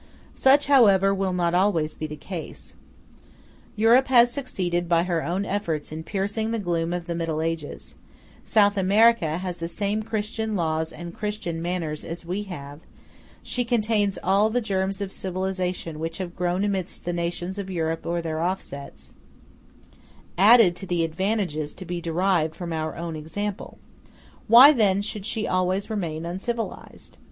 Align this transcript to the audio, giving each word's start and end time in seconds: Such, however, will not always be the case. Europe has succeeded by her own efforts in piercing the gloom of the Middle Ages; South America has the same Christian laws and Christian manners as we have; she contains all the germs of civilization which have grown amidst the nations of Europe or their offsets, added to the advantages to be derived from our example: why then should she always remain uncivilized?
Such, 0.33 0.65
however, 0.65 1.13
will 1.13 1.31
not 1.31 1.53
always 1.53 1.93
be 1.93 2.07
the 2.07 2.15
case. 2.15 2.75
Europe 3.75 4.07
has 4.07 4.31
succeeded 4.31 4.89
by 4.89 5.03
her 5.03 5.23
own 5.23 5.45
efforts 5.45 5.91
in 5.91 6.01
piercing 6.03 6.49
the 6.49 6.57
gloom 6.57 6.91
of 6.91 7.05
the 7.05 7.13
Middle 7.13 7.39
Ages; 7.39 7.93
South 8.43 8.77
America 8.77 9.37
has 9.37 9.57
the 9.57 9.67
same 9.67 10.01
Christian 10.01 10.55
laws 10.55 10.91
and 10.91 11.13
Christian 11.13 11.61
manners 11.61 12.03
as 12.03 12.25
we 12.25 12.41
have; 12.49 12.79
she 13.43 13.63
contains 13.63 14.17
all 14.23 14.49
the 14.49 14.59
germs 14.59 15.01
of 15.01 15.13
civilization 15.13 15.99
which 15.99 16.17
have 16.17 16.35
grown 16.35 16.63
amidst 16.63 17.05
the 17.05 17.13
nations 17.13 17.59
of 17.59 17.69
Europe 17.69 18.03
or 18.03 18.23
their 18.23 18.41
offsets, 18.41 19.13
added 20.35 20.75
to 20.77 20.87
the 20.87 21.03
advantages 21.03 21.75
to 21.75 21.85
be 21.85 22.01
derived 22.01 22.55
from 22.55 22.73
our 22.73 22.95
example: 23.15 23.77
why 24.47 24.73
then 24.73 25.03
should 25.03 25.27
she 25.27 25.47
always 25.47 25.91
remain 25.91 26.25
uncivilized? 26.25 27.19